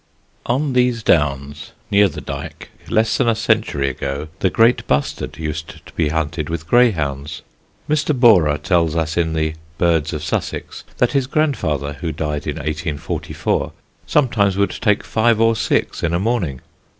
[0.47, 5.85] On these Downs, near the Dyke, less than a century ago the Great Bustard used
[5.85, 7.43] to be hunted with greyhounds.
[7.87, 8.19] Mr.
[8.19, 13.73] Borrer tells us in the Birds of Sussex that his grandfather (who died in 1844)
[14.07, 16.61] sometimes would take five or six in a morning.